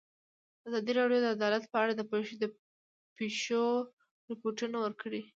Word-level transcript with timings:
ازادي 0.67 0.91
راډیو 0.99 1.19
د 1.23 1.27
عدالت 1.37 1.63
په 1.69 1.77
اړه 1.83 1.93
د 1.95 2.01
پېښو 3.17 3.63
رپوټونه 4.29 4.77
ورکړي. 4.81 5.21